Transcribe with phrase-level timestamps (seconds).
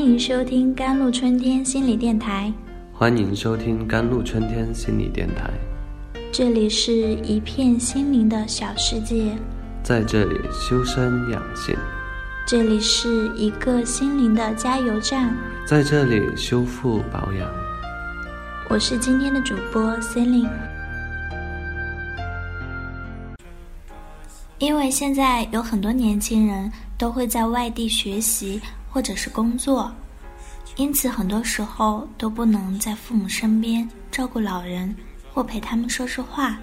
[0.00, 2.50] 欢迎收听甘露春天心理电台。
[2.90, 5.50] 欢迎收听甘露春天心理电台。
[6.32, 9.36] 这里是一片心灵的小世界，
[9.82, 11.76] 在这里修身养性。
[12.46, 17.46] 这里是一个心灵的加油站，在这里修复保养。
[18.70, 20.48] 我是今天的主播 Celine。
[24.56, 29.90] 因为现在有很多年轻人都会在外地学习或者是工作，
[30.76, 34.94] 因此很多时候都不能在父母身边照顾老人，
[35.32, 36.58] 或陪他们说说话，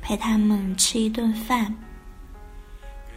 [0.00, 1.74] 陪他们吃一顿饭。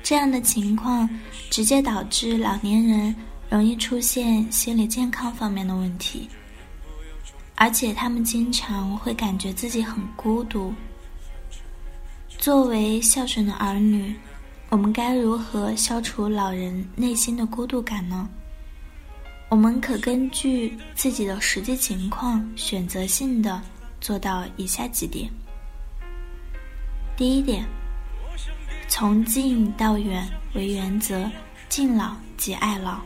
[0.04, 1.08] 这样的情况
[1.50, 3.16] 直接导致老年人
[3.50, 6.28] 容易出现心理健康方面的问题，
[7.55, 10.73] 而且他们经常会感觉自己很孤独。
[12.39, 14.16] 作为孝顺的儿女，
[14.72, 18.30] 我们该如何消除老人内心的孤独感呢？
[19.50, 23.61] 我们可根据自己的实际情况，选择性的
[23.99, 25.30] 做到以下几点。
[27.17, 27.66] 第一点，
[28.88, 31.30] 从近到远为原则，
[31.67, 33.02] 敬老及爱老。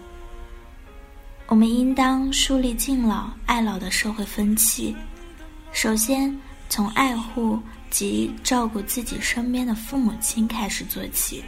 [1.47, 4.95] 我们应当树立敬老爱老的社会风气，
[5.71, 7.59] 首先从爱护。
[7.95, 11.41] 及照顾自己身边的父母亲开始做起，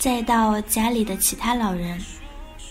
[0.00, 2.02] 再到家里的其他老人，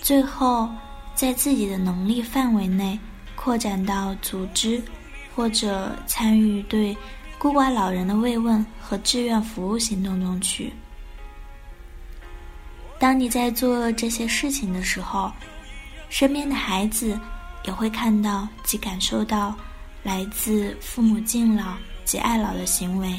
[0.01, 0.69] 最后
[1.13, 2.99] 在自己的能力范围内
[3.33, 4.83] 扩展到组织
[5.33, 6.93] 或者参与对
[7.37, 10.73] 孤寡老人的慰问和志愿服务行动中去。
[12.99, 15.31] 当你在做这些事情的时候，
[16.09, 17.17] 身边的孩子
[17.63, 19.55] 也会看到及感受到。
[20.05, 23.11] 来自父母敬老及爱老的行为，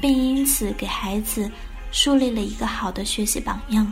[0.00, 1.48] 并因此给孩子
[1.92, 3.90] 树立了一个好的学习榜样。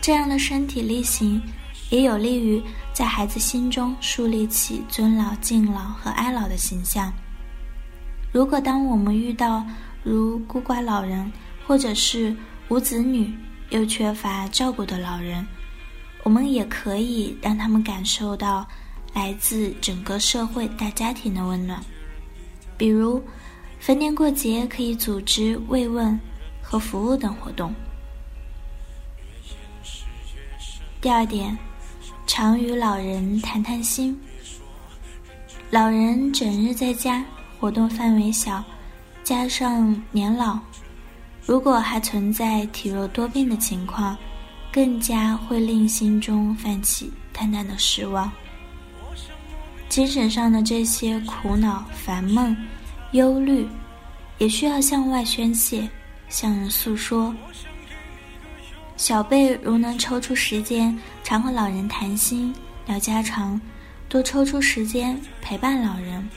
[0.00, 1.42] 这样的身体力行，
[1.90, 7.12] 也有利于在孩子心中树立起尊老、敬老和爱老的形象。
[8.30, 9.66] 如果当我们遇到
[10.04, 11.32] 如孤寡老人，
[11.66, 12.36] 或者是
[12.68, 13.36] 无子女
[13.70, 15.44] 又缺乏照顾的老人，
[16.26, 18.66] 我们也可以让他们感受到
[19.14, 21.80] 来自整个社会大家庭的温暖，
[22.76, 23.22] 比如
[23.78, 26.18] 逢年过节可以组织慰问
[26.60, 27.72] 和服务等活动。
[31.00, 31.56] 第二点，
[32.26, 34.20] 常与老人谈谈心。
[35.70, 37.24] 老人整日在家，
[37.60, 38.64] 活动范围小，
[39.22, 40.58] 加上年老，
[41.44, 44.18] 如果还存在体弱多病的情况。
[44.76, 48.30] 更加会令心中泛起淡淡的失望，
[49.88, 52.54] 精神上的这些苦恼、烦闷、
[53.12, 53.66] 忧虑，
[54.36, 55.88] 也需要向外宣泄，
[56.28, 57.34] 向人诉说。
[58.98, 60.94] 小辈如能抽出时间
[61.24, 62.54] 常和老人谈心、
[62.84, 63.58] 聊家常，
[64.10, 66.28] 多抽出时间陪伴老人，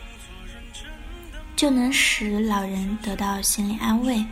[1.57, 4.23] 就能使老人得到心理安慰。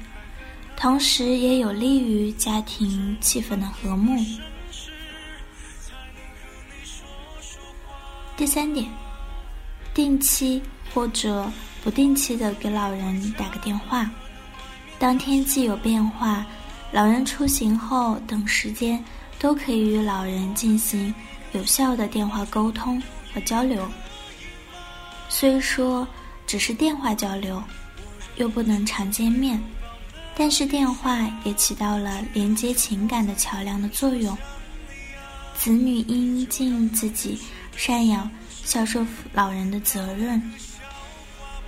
[0.80, 4.24] 同时也有利于家庭气氛的和睦。
[8.38, 8.88] 第三点，
[9.96, 10.62] 定期
[10.94, 11.52] 或者
[11.84, 14.10] 不定期的给老人打个电话。
[15.00, 16.46] 当天气有变化，
[16.92, 19.04] 老人出行后等时间，
[19.40, 21.14] 都可以与老人进行
[21.54, 23.02] 有效的电话沟通
[23.34, 23.84] 和交流。
[25.28, 26.08] 虽说
[26.46, 27.62] 只是电话交流，
[28.36, 29.60] 又不能常见面。
[30.40, 34.38] 但是电话也起到了连接情感的桥梁的作用。
[35.56, 37.40] 子女应尽自己
[37.76, 38.30] 赡养、
[38.64, 40.40] 孝顺老人的责任。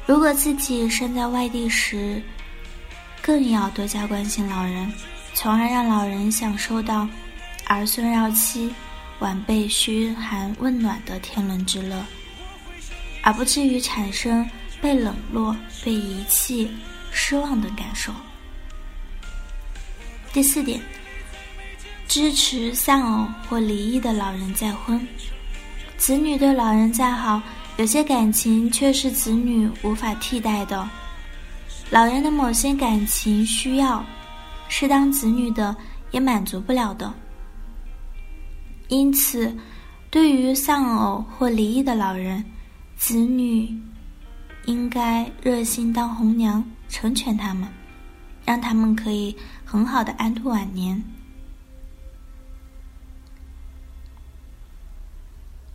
[0.05, 2.21] 如果自己身在外地时，
[3.23, 4.93] 更要多加关心老人，
[5.33, 7.07] 从而让老人享受到
[7.65, 8.71] 儿孙绕膝、
[9.17, 12.05] 晚辈嘘寒问暖的天伦之乐，
[13.23, 14.47] 而不至于产生
[14.79, 16.69] 被冷落、被遗弃、
[17.11, 18.13] 失望等感受。
[20.31, 20.79] 第四点，
[22.07, 25.05] 支持丧偶或离异的老人再婚。
[25.97, 27.41] 子女对老人再好，
[27.77, 30.87] 有些感情却是子女无法替代的。
[31.89, 34.05] 老人的某些感情需要，
[34.67, 35.75] 是当子女的
[36.11, 37.11] 也满足不了的。
[38.87, 39.51] 因此，
[40.11, 42.45] 对于丧偶或离异的老人，
[42.95, 43.75] 子女
[44.65, 47.67] 应该热心当红娘，成全他们。
[48.49, 50.99] 让他们可以很好的安度晚年。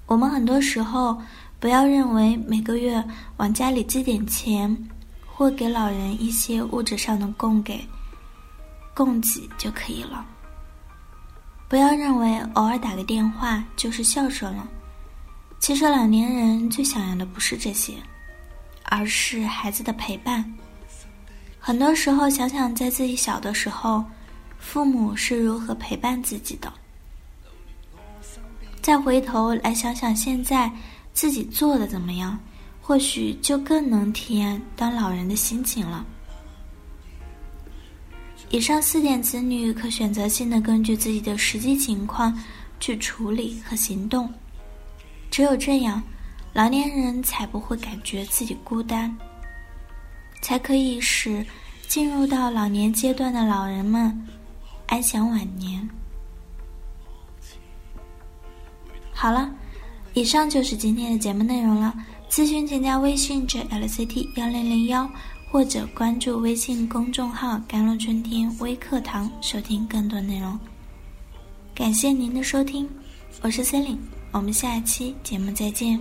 [0.07, 1.17] 我们很多时候
[1.61, 3.01] 不要认为每个月
[3.37, 4.77] 往家里寄点钱，
[5.25, 7.81] 或给老人一些物质上的供给、
[8.93, 10.27] 供给就可以了。
[11.69, 14.67] 不要认为偶尔打个电话就是孝顺了。
[15.61, 17.95] 其实老年人最想要的不是这些，
[18.83, 20.53] 而是孩子的陪伴。
[21.67, 24.05] 很多时候，想想在自己小的时候，
[24.59, 26.71] 父母是如何陪伴自己的，
[28.83, 30.71] 再回头来想想现在
[31.15, 32.39] 自己做的怎么样，
[32.83, 36.05] 或许就更能体验当老人的心情了。
[38.51, 42.39] 以上四点，子女可选择性的根据自己的实际情况
[42.79, 44.31] 去处理和行动。
[45.31, 46.03] 只有这样，
[46.53, 49.17] 老年人才不会感觉自己孤单，
[50.45, 51.43] 才可以使
[51.89, 54.15] 进入到老年阶段的老人们
[54.89, 55.89] 安享晚年。
[59.11, 59.51] 好了，
[60.13, 61.95] 以上就是今天的节目内容了。
[62.29, 65.09] 咨询请加微信 j lct 幺零零幺，
[65.51, 70.59] 或者关注微信公众号“甘露春天微课堂”收听更多内容。
[71.75, 72.87] 感谢您的收听，
[73.41, 73.99] 我是 c e l i n e
[74.31, 75.99] 我们下期节目再见。